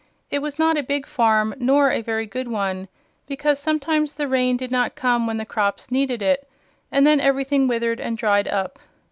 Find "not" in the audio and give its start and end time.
0.57-0.77, 4.71-4.95